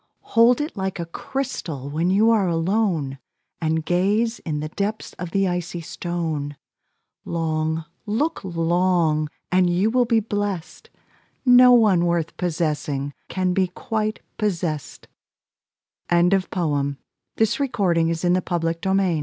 [0.33, 3.19] Hold it like a crystal When you are alone
[3.61, 6.57] And gaze in the depths of the icy stone.
[7.23, 10.89] Long, look long and you will be blessed:
[11.45, 15.07] No one worth possessing Can be quite possessed.
[16.09, 16.95] Extra Info:Printable
[17.37, 19.19] page provided by public domain poetry.